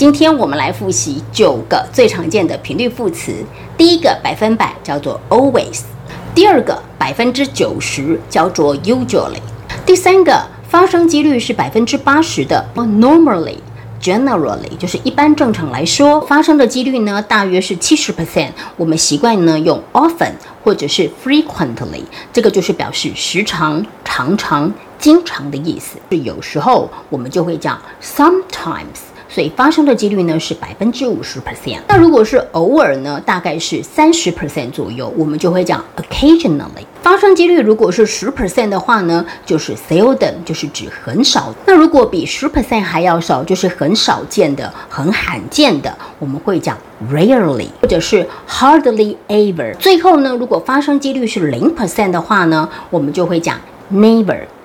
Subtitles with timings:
[0.00, 3.34] 今天我们来复习九个最常见的频率副词。
[3.76, 5.82] 第一个百分百叫做 always，
[6.34, 9.42] 第二个百分之九十叫做 usually，
[9.84, 13.58] 第三个发生几率是百分之八十的 normally。
[14.00, 18.52] Generally 就是一般正常来说，发生的几率呢大约是七十 percent。
[18.78, 20.32] 我们习惯呢用 often
[20.64, 25.98] 或者是 frequently，这个就是表示时常、常常、经常的意思。
[26.10, 29.10] 是有时候我们就会讲 sometimes。
[29.40, 31.78] 所以发生的几率呢是百分之五十 percent。
[31.88, 36.84] 那如果是偶尔呢，大概是三十 percent 左右，我们就会讲 occasionally。
[37.00, 41.54] 发生几率如果是十 percent 的话呢，就是 seldom，就是指很少。
[41.64, 46.76] 那如果比十 percent 还要少，就是很少见的、很罕见的，我们会讲
[47.10, 49.74] rarely，或者是 hardly ever。
[49.78, 53.58] 最后呢，如果发生几率是零 percent 的话呢，我们就会讲。
[53.92, 54.38] Never，